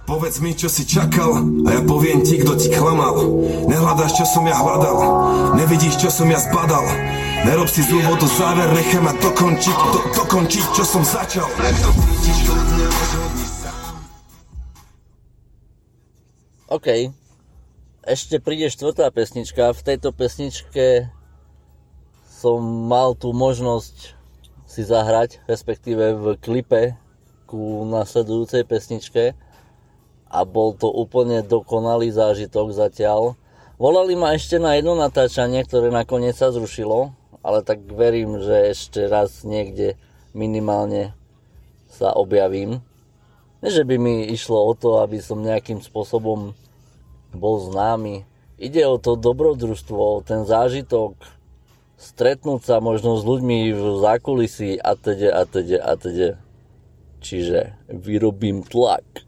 Povedz 0.05 0.37
mi, 0.37 0.53
čo 0.53 0.69
si 0.69 0.85
čakal 0.85 1.33
a 1.65 1.69
ja 1.73 1.81
poviem 1.81 2.21
ti, 2.21 2.37
kto 2.37 2.53
ti 2.53 2.69
klamal. 2.69 3.25
Nehľadáš, 3.65 4.21
čo 4.21 4.25
som 4.29 4.45
ja 4.45 4.53
hľadal, 4.53 4.97
nevidíš, 5.57 5.97
čo 5.97 6.13
som 6.13 6.29
ja 6.29 6.37
zbadal. 6.37 6.85
Nerob 7.41 7.65
si 7.65 7.81
z 7.81 7.89
úvodu 7.89 8.29
záver, 8.29 8.69
nechaj 8.69 9.01
ma 9.01 9.13
dokončiť, 9.17 9.77
do, 9.93 9.99
dokončiť, 10.13 10.65
čo 10.77 10.83
som 10.85 11.01
začal. 11.01 11.49
OK. 16.69 16.87
Ešte 18.05 18.37
príde 18.37 18.69
štvrtá 18.69 19.09
pesnička. 19.09 19.73
V 19.73 19.81
tejto 19.81 20.13
pesničke 20.13 21.09
som 22.29 22.61
mal 22.61 23.17
tú 23.17 23.33
možnosť 23.33 24.13
si 24.75 24.83
zahrať, 24.83 25.39
respektíve 25.47 26.19
v 26.19 26.25
klipe 26.35 26.99
ku 27.47 27.87
nasledujúcej 27.87 28.67
pesničke 28.67 29.31
a 30.27 30.43
bol 30.43 30.75
to 30.75 30.91
úplne 30.91 31.39
dokonalý 31.39 32.11
zážitok 32.11 32.75
zatiaľ. 32.75 33.39
Volali 33.79 34.19
ma 34.19 34.35
ešte 34.35 34.59
na 34.59 34.75
jedno 34.75 34.99
natáčanie, 34.99 35.63
ktoré 35.63 35.95
nakoniec 35.95 36.35
sa 36.35 36.51
zrušilo, 36.51 37.15
ale 37.39 37.63
tak 37.63 37.87
verím, 37.87 38.43
že 38.43 38.75
ešte 38.75 39.07
raz 39.07 39.47
niekde 39.47 39.95
minimálne 40.35 41.15
sa 41.87 42.11
objavím. 42.11 42.83
Nie, 43.63 43.71
že 43.71 43.87
by 43.87 43.95
mi 43.95 44.27
išlo 44.27 44.59
o 44.59 44.73
to, 44.75 44.99
aby 44.99 45.23
som 45.23 45.39
nejakým 45.39 45.79
spôsobom 45.79 46.51
bol 47.31 47.55
známy. 47.63 48.27
Ide 48.59 48.83
o 48.83 48.99
to 48.99 49.15
dobrodružstvo, 49.15 50.27
ten 50.27 50.43
zážitok, 50.43 51.15
stretnúť 51.95 52.61
sa 52.63 52.83
možno 52.83 53.15
s 53.15 53.23
ľuďmi 53.23 53.71
v 53.71 53.83
zákulisí 54.03 54.79
a 54.79 54.95
teda 54.95 55.29
a 55.31 55.43
teda 55.47 55.77
a 55.81 55.93
teda. 55.95 56.29
Čiže 57.23 57.79
vyrobím 57.89 58.61
tlak. 58.61 59.25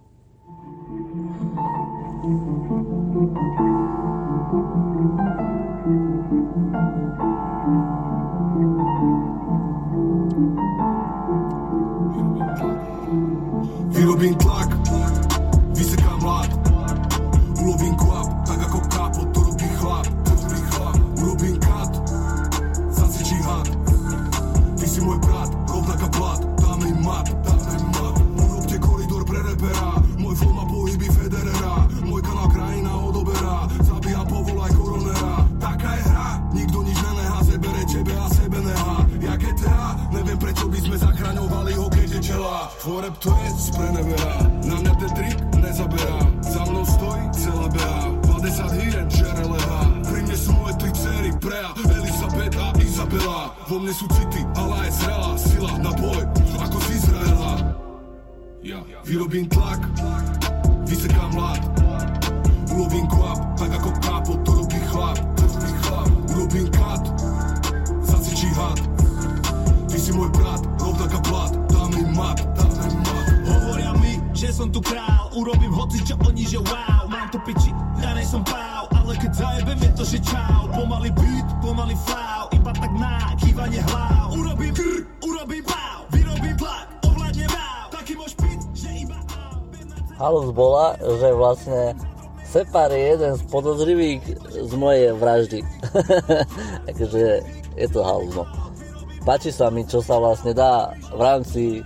Som 74.57 74.73
tu 74.73 74.81
král 74.81 75.29
Urobím 75.37 75.69
hoci 75.69 76.01
čo 76.01 76.17
oni, 76.25 76.41
že 76.41 76.57
wow. 76.57 77.05
Mám 77.05 77.29
to 77.29 77.37
piči, 77.45 77.69
ja 78.01 78.17
nej 78.17 78.25
som 78.25 78.41
pau 78.41 78.89
Ale 78.89 79.13
keď 79.21 79.31
zajebem 79.37 79.77
je 79.85 79.91
to, 79.93 80.03
že 80.03 80.17
čau. 80.25 80.65
Pomaly 80.73 81.13
beat, 81.13 81.45
pomaly 81.61 81.93
flow 82.09 82.49
Iba 82.57 82.73
tak 82.73 82.89
na 82.97 83.37
kývanie 83.37 83.85
hlav. 83.93 84.33
Urobím 84.33 84.73
krr, 84.73 85.05
urobím 85.21 85.61
pau 85.61 86.09
Vyrobím 86.09 86.57
tlak, 86.57 86.89
ovládnem 87.05 87.49
wow. 87.53 87.85
Taký 87.93 88.17
môj 88.17 88.33
špit, 88.33 88.59
že 88.73 88.89
iba 89.05 89.21
Halus 90.17 90.49
bola, 90.49 90.97
že 90.97 91.29
vlastne 91.37 91.93
Separ 92.47 92.89
je 92.89 93.13
jeden 93.13 93.37
z 93.37 93.43
podozrivých 93.51 94.23
z 94.49 94.73
mojej 94.79 95.11
vraždy. 95.13 95.59
Takže 96.87 97.43
je 97.75 97.87
to 97.91 97.99
halus, 98.01 98.31
no. 98.39 98.47
Páči 99.27 99.51
sa 99.51 99.67
mi, 99.67 99.83
čo 99.83 99.99
sa 99.99 100.15
vlastne 100.15 100.55
dá 100.55 100.95
v 101.11 101.21
rámci 101.21 101.83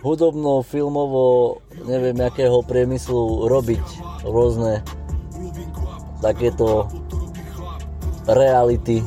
hudobno, 0.00 0.64
filmovo, 0.64 1.60
neviem 1.84 2.16
akého 2.24 2.64
priemyslu 2.64 3.48
robiť 3.48 3.84
rôzne 4.24 4.80
takéto 6.20 6.88
reality 8.28 9.00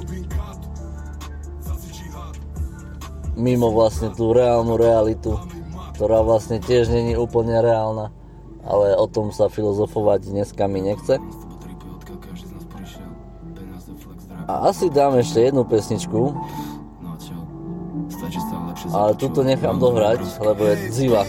mimo 3.34 3.74
vlastne 3.74 4.14
tú 4.14 4.34
reálnu 4.34 4.78
realitu, 4.78 5.38
ktorá 5.98 6.22
vlastne 6.22 6.62
tiež 6.62 6.94
není 6.94 7.18
úplne 7.18 7.58
reálna, 7.62 8.14
ale 8.62 8.94
o 8.94 9.10
tom 9.10 9.34
sa 9.34 9.50
filozofovať 9.50 10.30
dneska 10.30 10.70
mi 10.70 10.86
nechce. 10.86 11.18
A 14.44 14.70
asi 14.70 14.92
dám 14.92 15.18
ešte 15.18 15.40
jednu 15.40 15.64
pesničku, 15.64 16.36
ale 18.94 19.18
túto 19.18 19.42
nechám 19.42 19.82
dohrať, 19.82 20.22
lebo 20.40 20.62
je 20.70 20.76
dziva. 20.94 21.26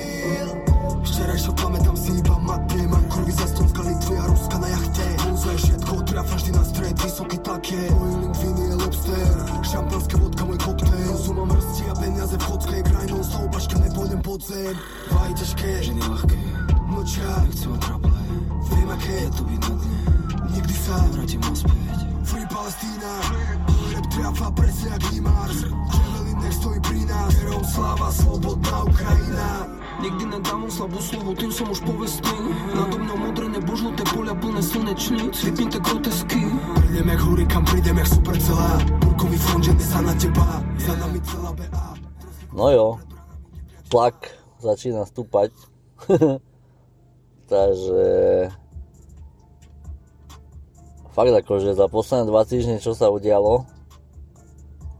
Nikdy 30.04 30.36
nedávam 30.36 30.68
slabú 30.68 31.00
slovo, 31.00 31.32
tým 31.32 31.48
som 31.48 31.64
už 31.72 31.80
povestný. 31.80 32.36
Nado 32.76 33.00
mňou 33.00 33.24
modré 33.24 33.48
nebo 33.48 33.72
žluté 33.72 34.04
poľa 34.12 34.36
plné 34.36 34.60
slnečníc 34.60 35.32
Vypnuté 35.48 35.80
grotesky. 35.80 36.44
Prídem 36.76 37.08
jak 37.08 37.20
hurikán, 37.24 37.64
prídem 37.64 37.96
jak 37.96 38.08
supercelá. 38.12 38.84
Burkový 39.00 39.40
front, 39.40 39.64
ženy 39.64 39.80
sa 39.80 40.04
na 40.04 40.12
teba. 40.20 40.60
Za 40.76 40.92
nami 41.00 41.24
celá 41.24 41.56
BA 41.56 41.86
No 42.52 42.68
jo, 42.68 43.00
tlak 43.88 44.28
začína 44.60 45.08
stúpať. 45.08 45.56
Takže 47.52 48.04
fakt 51.16 51.32
akože 51.32 51.72
za 51.72 51.88
posledné 51.88 52.28
dva 52.28 52.44
týždne, 52.44 52.76
čo 52.76 52.92
sa 52.92 53.08
udialo, 53.08 53.64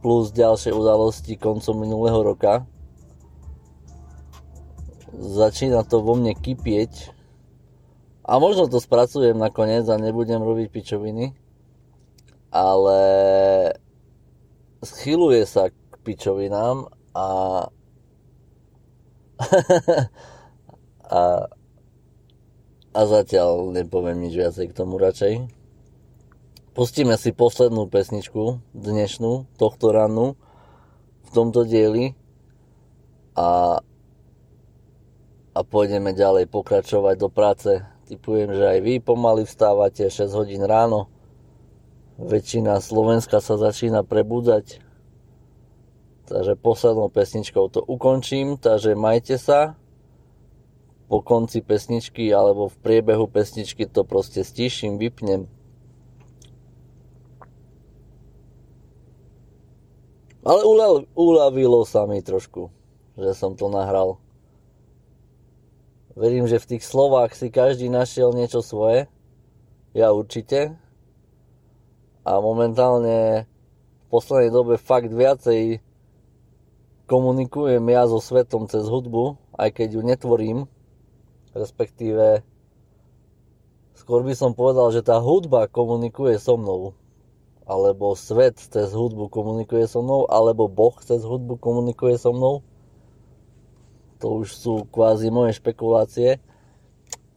plus 0.01 0.33
ďalšie 0.33 0.73
udalosti 0.73 1.37
koncom 1.37 1.77
minulého 1.77 2.25
roka, 2.25 2.65
začína 5.19 5.83
to 5.87 6.01
vo 6.03 6.15
mne 6.15 6.35
kypieť. 6.35 7.15
A 8.25 8.41
možno 8.41 8.65
to 8.65 8.81
spracujem 8.81 9.37
nakoniec 9.37 9.85
a 9.85 10.01
nebudem 10.01 10.41
robiť 10.41 10.67
pičoviny, 10.73 11.37
ale 12.49 12.99
schyluje 14.81 15.45
sa 15.45 15.69
k 15.69 15.93
pičovinám 16.01 16.89
a 17.13 17.27
a 21.05 21.21
a 22.95 23.01
zatiaľ 23.03 23.75
nepoviem 23.75 24.23
nič 24.23 24.39
viacej 24.39 24.71
k 24.71 24.77
tomu 24.77 24.95
radšej. 24.95 25.51
Pustíme 26.71 27.19
si 27.19 27.35
poslednú 27.35 27.91
pesničku, 27.91 28.63
dnešnú, 28.71 29.51
tohto 29.59 29.91
ranu, 29.91 30.39
v 31.27 31.29
tomto 31.35 31.67
dieli. 31.67 32.15
A, 33.35 33.79
a 35.55 35.63
pôjdeme 35.63 36.11
ďalej 36.11 36.51
pokračovať 36.51 37.15
do 37.15 37.31
práce. 37.31 37.71
Typujem, 38.11 38.51
že 38.51 38.65
aj 38.75 38.79
vy 38.83 38.93
pomaly 38.99 39.47
vstávate 39.47 40.03
6 40.11 40.35
hodín 40.35 40.67
ráno. 40.67 41.07
Väčšina 42.19 42.83
Slovenska 42.83 43.39
sa 43.39 43.55
začína 43.55 44.03
prebúdzať. 44.03 44.83
Takže 46.27 46.59
poslednou 46.59 47.07
pesničkou 47.07 47.71
to 47.71 47.79
ukončím, 47.87 48.59
takže 48.59 48.99
majte 48.99 49.39
sa 49.39 49.79
po 51.07 51.21
konci 51.23 51.63
pesničky 51.63 52.33
alebo 52.33 52.67
v 52.67 52.75
priebehu 52.81 53.29
pesničky 53.29 53.87
to 53.87 54.03
proste 54.03 54.43
stíšim, 54.43 54.99
vypnem. 54.99 55.47
Ale 60.45 60.61
uľa- 60.61 61.09
uľavilo 61.13 61.85
sa 61.87 62.05
mi 62.05 62.21
trošku, 62.21 62.69
že 63.17 63.31
som 63.33 63.57
to 63.57 63.69
nahral. 63.69 64.24
Verím, 66.15 66.47
že 66.47 66.63
v 66.63 66.69
tých 66.75 66.83
slovách 66.87 67.35
si 67.35 67.51
každý 67.51 67.91
našiel 67.91 68.31
niečo 68.31 68.63
svoje. 68.63 69.11
Ja 69.91 70.15
určite. 70.15 70.79
A 72.23 72.39
momentálne 72.39 73.45
v 73.45 74.05
poslednej 74.07 74.47
dobe 74.47 74.79
fakt 74.79 75.11
viacej 75.11 75.83
komunikujem 77.05 77.83
ja 77.91 78.07
so 78.07 78.23
svetom 78.23 78.65
cez 78.65 78.87
hudbu, 78.87 79.37
aj 79.59 79.69
keď 79.75 79.87
ju 79.99 80.01
netvorím, 80.01 80.59
respektíve 81.53 82.41
skôr 83.93 84.25
by 84.25 84.33
som 84.33 84.57
povedal, 84.57 84.89
že 84.89 85.05
tá 85.05 85.21
hudba 85.21 85.69
komunikuje 85.69 86.39
so 86.41 86.57
mnou, 86.57 86.97
alebo 87.67 88.17
svet 88.17 88.57
cez 88.57 88.89
hudbu 88.89 89.29
komunikuje 89.29 89.85
so 89.85 90.01
mnou, 90.01 90.25
alebo 90.31 90.65
Boh 90.65 90.97
cez 91.03 91.21
hudbu 91.21 91.61
komunikuje 91.61 92.17
so 92.17 92.33
mnou. 92.33 92.65
To 94.23 94.45
už 94.45 94.55
sú 94.55 94.73
kvázi 94.87 95.27
moje 95.27 95.59
špekulácie, 95.59 96.39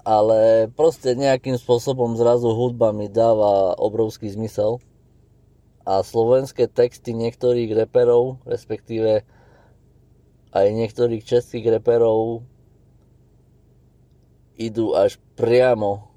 ale 0.06 0.70
proste 0.72 1.12
nejakým 1.18 1.58
spôsobom 1.58 2.14
zrazu 2.14 2.48
hudba 2.54 2.94
mi 2.94 3.10
dáva 3.10 3.76
obrovský 3.76 4.30
zmysel 4.30 4.78
a 5.82 6.04
slovenské 6.04 6.70
texty 6.70 7.12
niektorých 7.16 7.74
reperov, 7.74 8.40
respektíve 8.46 9.26
aj 10.54 10.66
niektorých 10.72 11.24
českých 11.24 11.80
reperov 11.80 12.46
idú 14.56 14.94
až 14.94 15.20
priamo 15.36 16.08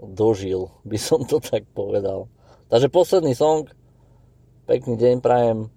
do 0.00 0.32
žil, 0.32 0.72
by 0.84 0.96
som 0.96 1.24
to 1.24 1.40
tak 1.40 1.66
povedal. 1.72 2.28
Takže 2.72 2.88
posledný 2.88 3.36
song, 3.36 3.68
pekný 4.64 4.96
deň 4.96 5.14
prajem. 5.20 5.73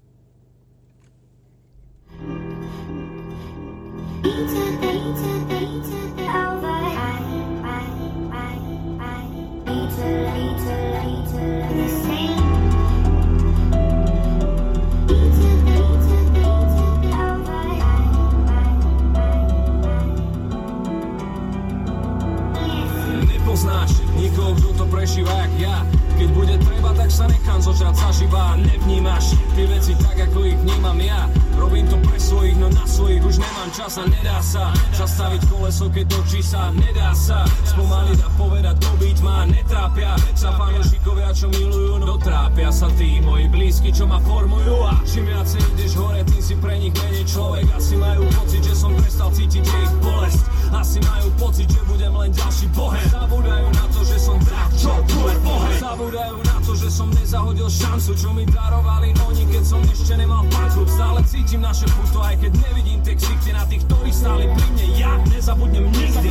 Sa 27.77 27.93
zožrať 27.93 27.95
zaživa 28.01 28.57
Nevnímaš 28.57 29.37
tie 29.53 29.65
veci 29.69 29.93
tak, 30.01 30.17
ako 30.17 30.39
ich 30.49 30.57
vnímam 30.65 30.97
ja. 30.97 31.29
Robím 31.57 31.85
to 31.85 31.97
pre 32.01 32.17
svojich, 32.17 32.57
no 32.57 32.73
na 32.73 32.85
svojich 32.89 33.21
už 33.21 33.37
nemám 33.37 33.69
čas 33.73 34.01
a 34.01 34.05
nedá 34.09 34.41
sa. 34.41 34.73
Zastaviť 34.97 35.41
koleso, 35.45 35.85
keď 35.89 36.05
točí 36.09 36.41
sa, 36.41 36.73
nedá 36.73 37.13
sa. 37.13 37.45
Spomaliť 37.69 38.19
a 38.25 38.29
povedať, 38.33 38.75
dobiť 38.81 39.17
ma 39.21 39.45
netrápia. 39.45 40.17
Sa 40.33 40.53
fanúšikovia, 40.57 41.29
čo 41.33 41.53
milujú, 41.53 42.01
no 42.01 42.17
trápia 42.17 42.69
sa 42.73 42.89
tí 42.97 43.21
moji 43.21 43.45
blízky, 43.49 43.89
čo 43.93 44.09
ma 44.09 44.17
formujú. 44.25 44.77
A 44.85 44.97
čím 45.05 45.29
viacej 45.29 45.61
ideš 45.77 45.93
hore, 45.97 46.21
tým 46.25 46.41
si 46.41 46.53
pre 46.57 46.73
nich 46.81 46.93
menej 46.97 47.25
človek. 47.29 47.65
Asi 47.77 47.93
majú 47.97 48.25
pocit, 48.37 48.61
že 48.65 48.73
som 48.73 48.93
prestal 48.97 49.29
cítiť 49.33 49.65
ich 49.65 49.91
bolesť 50.01 50.56
Asi 50.73 50.99
majú 51.03 51.27
pocit, 51.39 51.67
že 51.71 51.81
budem 51.87 52.13
len 52.15 52.31
ďalší 52.33 52.67
bohem 52.75 53.07
Zabúdajú 53.07 53.67
na 53.71 53.85
to, 53.91 53.99
že 54.03 54.17
som 54.19 54.37
drak, 54.41 54.69
čo 54.75 54.91
pluje 55.07 55.35
bohem 55.43 55.75
Zabúdajú 55.79 56.37
na 56.43 56.57
to, 56.63 56.71
že 56.75 56.89
som 56.91 57.07
nezahodil 57.11 57.69
šancu 57.71 58.11
Čo 58.15 58.29
mi 58.35 58.43
darovali 58.47 59.15
oni, 59.27 59.43
keď 59.47 59.63
som 59.63 59.81
ešte 59.87 60.13
nemal 60.19 60.43
bankrupt 60.51 60.91
Stále 60.91 61.19
cítim 61.23 61.61
naše 61.63 61.87
puto, 61.95 62.19
aj 62.19 62.35
keď 62.43 62.51
nevidím 62.67 62.99
tie 63.03 63.15
ksichty 63.15 63.49
Na 63.55 63.63
tých, 63.67 63.83
ktorí 63.87 64.11
stáli 64.11 64.45
pri 64.51 64.67
mne, 64.73 64.87
ja 64.97 65.11
nezabudnem 65.29 65.85
nikdy. 65.93 66.29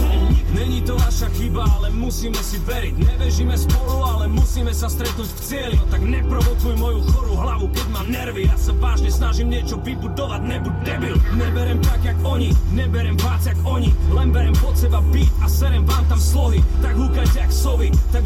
Není 0.56 0.82
to 0.82 0.98
naša 0.98 1.28
chyba, 1.36 1.64
ale 1.78 1.92
musíme 1.94 2.40
si 2.40 2.58
veriť. 2.58 2.94
Nevežíme 2.98 3.54
spolu, 3.54 4.02
ale 4.02 4.24
musíme 4.26 4.72
sa 4.72 4.90
stretnúť 4.90 5.28
v 5.28 5.40
cieli. 5.40 5.74
No 5.78 5.84
tak 5.86 6.02
neprovokuj 6.02 6.74
moju 6.74 7.00
chorú 7.12 7.32
hlavu, 7.38 7.66
keď 7.70 7.86
mám 7.92 8.08
nervy. 8.08 8.48
Ja 8.48 8.56
sa 8.58 8.72
vážne 8.76 9.12
snažím 9.12 9.52
niečo 9.52 9.78
vybudovať, 9.78 10.40
nebuď 10.42 10.74
debil. 10.82 11.16
Neberem 11.38 11.78
tak, 11.84 12.00
jak 12.02 12.18
oni, 12.24 12.50
neberem 12.72 13.16
vác, 13.20 13.46
jak 13.46 13.58
oni. 13.62 13.92
Len 14.10 14.25
berem 14.32 14.54
pod 14.56 14.78
seba 14.78 15.00
beat 15.00 15.28
a 15.42 15.48
serem 15.48 15.84
vám 15.84 16.04
tam 16.04 16.20
slohy. 16.20 16.64
Tak 16.82 16.96
húkajte 16.96 17.35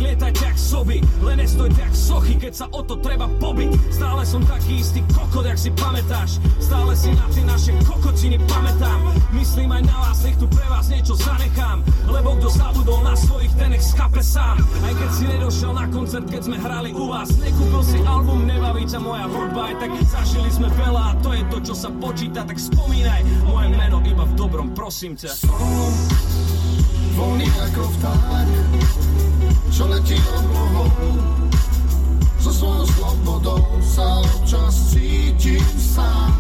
sovy, 0.01 0.17
tak 0.17 0.57
soby. 0.57 0.99
Len 1.21 1.37
nestojte 1.39 1.81
jak 1.81 1.95
sochy, 1.95 2.35
keď 2.41 2.53
sa 2.55 2.67
o 2.73 2.81
to 2.83 2.97
treba 3.05 3.29
pobiť. 3.41 3.71
Stále 3.93 4.23
som 4.25 4.41
taký 4.45 4.81
istý 4.81 5.05
kokot, 5.13 5.45
jak 5.45 5.61
si 5.61 5.71
pamätáš. 5.77 6.41
Stále 6.57 6.97
si 6.97 7.13
na 7.13 7.27
tie 7.29 7.45
naše 7.45 7.73
kokociny 7.85 8.41
pamätám. 8.49 9.13
Myslím 9.37 9.73
aj 9.77 9.83
na 9.85 9.97
vás, 10.01 10.19
nech 10.25 10.37
tu 10.41 10.47
pre 10.49 10.65
vás 10.73 10.89
niečo 10.89 11.15
zanechám. 11.17 11.85
Lebo 12.09 12.41
kto 12.41 12.49
zabudol 12.49 13.01
na 13.05 13.15
svojich, 13.15 13.53
ten 13.61 13.77
nech 13.77 13.85
skape 13.85 14.25
sám. 14.25 14.65
Aj 14.85 14.95
keď 14.97 15.11
si 15.13 15.25
nedošiel 15.29 15.73
na 15.77 15.87
koncert, 15.93 16.27
keď 16.27 16.43
sme 16.49 16.57
hrali 16.57 16.91
u 16.97 17.05
vás 17.13 17.29
Nekúpil 17.37 17.83
si 17.85 17.99
album, 18.05 18.49
nebaví 18.49 18.85
ťa 18.89 19.01
moja 19.05 19.27
hudba. 19.29 19.69
Aj 19.69 19.77
tak 19.85 19.91
zažili 20.09 20.49
sme 20.49 20.69
veľa 20.81 21.03
a 21.03 21.17
to 21.21 21.31
je 21.37 21.43
to, 21.53 21.59
čo 21.61 21.75
sa 21.77 21.91
počíta. 21.93 22.41
Tak 22.49 22.57
spomínaj 22.57 23.21
moje 23.45 23.69
meno 23.77 24.01
iba 24.05 24.25
v 24.25 24.33
dobrom, 24.33 24.73
prosím 24.73 25.13
ťa. 25.17 25.33
Som 25.35 25.93
voľný 27.21 27.49
ako 27.69 27.83
vták, 28.01 28.49
čo 29.71 29.87
letí 29.87 30.19
oblohou. 30.35 30.91
So 32.41 32.51
svojou 32.51 32.87
slobodou 32.99 33.63
sa 33.85 34.19
občas 34.21 34.75
cítim 34.91 35.65
sám. 35.79 36.35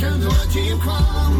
Keď 0.00 0.20
letím 0.26 0.76
k 0.80 0.84
vám 0.88 1.34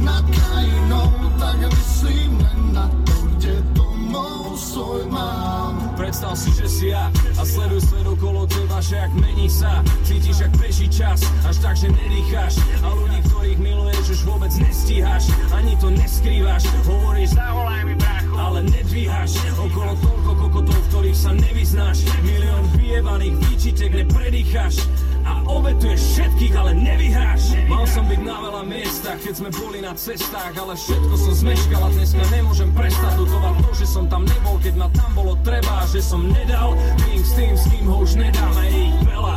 nad 0.00 0.24
krajinou, 0.24 1.10
tak 1.34 1.56
myslím 1.66 2.38
len 2.38 2.58
na 2.72 2.86
to, 3.02 3.14
kde 3.34 3.54
domov 3.74 4.54
svoj 4.54 5.02
mám. 5.10 5.74
Predstav 5.98 6.38
si, 6.38 6.50
že 6.54 6.66
si 6.70 6.86
ja 6.94 7.10
a 7.38 7.42
sleduj 7.42 7.82
svet 7.82 8.06
okolo 8.06 8.46
teba, 8.46 8.78
že 8.82 8.98
ak 8.98 9.12
mení 9.14 9.46
sa 9.46 9.82
Cítiš, 10.02 10.46
ak 10.46 10.52
beží 10.58 10.86
čas, 10.90 11.22
až 11.46 11.56
tak, 11.62 11.78
že 11.78 11.86
nedýcháš 11.86 12.58
A 12.82 12.90
ľudí, 12.90 13.18
ktorých 13.30 13.58
miluješ, 13.62 14.06
už 14.18 14.20
vôbec 14.26 14.50
nestíhaš 14.58 15.30
Ani 15.54 15.78
to 15.78 15.90
neskrývaš, 15.94 16.66
hovoríš 16.86 17.38
zavolaj 17.38 17.82
mi 17.86 17.94
brácho 17.94 18.23
Ale 18.34 18.66
nedvíhaš, 18.66 19.38
okolo 19.54 19.92
toľko 20.02 20.32
kokotov, 20.36 20.78
v 20.78 20.86
ktorých 20.90 21.18
sa 21.18 21.30
nevyznáš. 21.34 21.98
Milión 22.26 22.64
vyjebaných 22.76 23.34
výčitek, 23.46 23.90
nepredýcháš. 24.04 24.84
A 25.24 25.40
obetuješ 25.48 26.00
všetkých, 26.04 26.54
ale 26.60 26.76
nevyhráš. 26.76 27.56
Mal 27.64 27.88
som 27.88 28.04
byť 28.04 28.20
na 28.20 28.36
veľa 28.44 28.62
miestach, 28.68 29.16
keď 29.24 29.34
sme 29.40 29.50
boli 29.56 29.80
na 29.80 29.96
cestách 29.96 30.52
Ale 30.52 30.76
všetko 30.76 31.14
som 31.16 31.32
zmeškal 31.32 31.80
a 31.80 31.88
dneska 31.96 32.20
nemôžem 32.28 32.68
prestať 32.76 33.12
Lutovať 33.16 33.54
to, 33.64 33.70
že 33.72 33.86
som 33.88 34.04
tam 34.04 34.28
nebol, 34.28 34.60
keď 34.60 34.74
ma 34.76 34.88
tam 34.92 35.10
bolo 35.16 35.32
treba 35.40 35.88
Že 35.88 36.00
som 36.04 36.22
nedal. 36.28 36.76
Tým 37.08 37.20
s 37.24 37.32
tým, 37.40 37.54
s 37.56 37.64
kým 37.72 37.84
ho 37.88 37.96
už 38.04 38.20
nedáme 38.20 38.64
ich 38.68 38.96
veľa, 39.00 39.34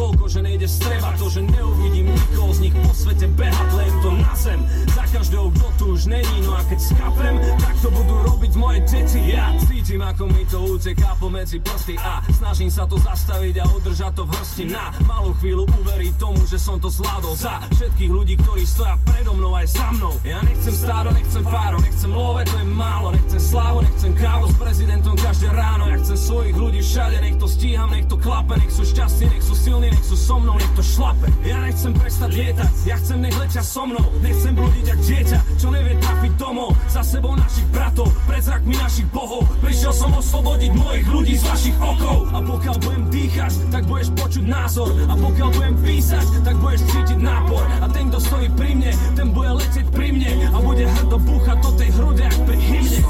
toľko, 0.00 0.24
že 0.32 0.40
nejde 0.40 0.64
streba 0.64 1.12
To, 1.20 1.28
že 1.28 1.44
neuvidím 1.44 2.08
nikoho 2.08 2.50
z 2.56 2.58
nich 2.64 2.74
po 2.80 2.90
svete 2.96 3.28
behať 3.36 3.68
Len 3.76 3.92
to 4.00 4.10
na 4.16 4.32
zem, 4.32 4.60
za 4.96 5.04
každého, 5.12 5.52
kto 5.52 5.66
tu 5.76 5.84
už 5.92 6.02
není 6.08 6.36
No 6.48 6.56
a 6.56 6.64
keď 6.64 6.80
skapem, 6.80 7.34
tak 7.60 7.74
to 7.84 7.88
budú 7.92 8.14
robiť 8.24 8.52
moje 8.56 8.80
deti. 8.88 9.20
Ja 9.36 9.52
cítim, 9.60 10.00
ako 10.00 10.24
mi 10.32 10.42
to 10.48 10.58
uteká 10.64 11.12
pomedzi 11.20 11.60
prsty 11.60 12.00
A 12.00 12.24
snažím 12.32 12.72
sa 12.72 12.88
to 12.88 12.96
zastaviť 12.96 13.60
a 13.60 13.64
udržať 13.76 14.12
to 14.16 14.24
v 14.24 14.30
hrsti. 14.38 14.64
Na 14.72 14.94
malú 15.04 15.36
chvíľu 15.42 15.68
uveriť 15.68 16.14
tomu, 16.16 16.40
že 16.48 16.56
som 16.56 16.80
to 16.80 16.88
zvládol. 16.88 17.34
Za 17.36 17.60
všetkých 17.74 18.10
ľudí, 18.10 18.34
ktorí 18.40 18.64
stoja 18.64 18.96
predo 19.02 19.34
mnou 19.36 19.52
aj 19.58 19.66
za 19.68 19.86
mnou. 19.92 20.14
Ja 20.22 20.40
nechcem 20.46 20.72
stádo, 20.72 21.10
nechcem 21.10 21.42
fáro, 21.44 21.76
nechcem 21.82 22.10
love, 22.10 22.42
to 22.46 22.56
je 22.56 22.66
málo. 22.70 23.12
Nechcem 23.12 23.40
slávu, 23.42 23.78
nechcem 23.82 24.12
kávu 24.14 24.46
s 24.48 24.54
prezidentom 24.56 25.14
každé 25.18 25.48
ráno. 25.50 25.84
Ja 25.90 25.96
chcem 26.00 26.18
svojich 26.18 26.56
ľudí 26.56 26.80
všade, 26.80 27.16
nech 27.20 27.36
to 27.36 27.46
stíham, 27.50 27.90
nech 27.90 28.06
to 28.06 28.16
klape 28.16 28.54
Nech 28.60 28.72
sú 28.72 28.82
šťastní, 28.86 29.26
nech 29.34 29.44
sú 29.44 29.54
silní, 29.58 29.89
nech 29.90 30.04
sú 30.06 30.16
so 30.16 30.36
mnou, 30.38 30.54
nech 30.56 30.72
to 30.78 30.82
šlape. 30.82 31.26
Ja 31.42 31.58
nechcem 31.60 31.92
prestať 31.92 32.30
lietať, 32.32 32.70
ja 32.86 32.96
chcem 32.96 33.18
nech 33.20 33.36
letia 33.36 33.62
so 33.62 33.82
mnou. 33.84 34.06
Nechcem 34.22 34.52
blúdiť 34.54 34.84
jak 34.86 35.00
dieťa, 35.02 35.38
čo 35.58 35.68
nevie 35.74 35.94
trafiť 35.98 36.32
domov. 36.38 36.70
Za 36.86 37.02
sebou 37.02 37.34
našich 37.34 37.66
bratov, 37.74 38.08
pred 38.24 38.42
zrakmi 38.42 38.74
našich 38.78 39.08
bohov. 39.10 39.42
Prišiel 39.60 39.92
som 39.92 40.10
oslobodiť 40.14 40.70
mojich 40.72 41.06
ľudí 41.10 41.34
z 41.36 41.44
vašich 41.44 41.76
okov. 41.82 42.18
A 42.30 42.38
pokiaľ 42.38 42.76
budem 42.80 43.04
dýchať, 43.10 43.52
tak 43.74 43.82
budeš 43.90 44.08
počuť 44.14 44.44
názor. 44.46 44.90
A 45.10 45.14
pokiaľ 45.18 45.48
budem 45.52 45.76
písať, 45.82 46.26
tak 46.46 46.54
budeš 46.62 46.80
cítiť 46.88 47.18
nápor. 47.18 47.62
A 47.82 47.86
ten, 47.90 48.08
kto 48.08 48.18
stojí 48.22 48.48
pri 48.54 48.70
mne, 48.78 48.92
ten 49.18 49.28
bude 49.34 49.50
letieť 49.58 49.86
pri 49.90 50.08
mne. 50.14 50.30
A 50.54 50.58
bude 50.62 50.86
hrdo 50.86 51.16
búchať 51.18 51.56
do 51.60 51.70
tej 51.74 51.88
hrude, 51.98 52.22
jak 52.22 52.40
pri 52.46 52.58
hymne 52.58 53.00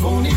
voľný 0.00 0.32